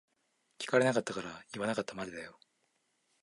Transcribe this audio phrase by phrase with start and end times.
[0.57, 2.39] 聞かれなかったから言わなかったまでだよ。